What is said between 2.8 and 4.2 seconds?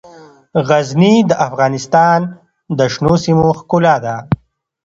شنو سیمو ښکلا ده.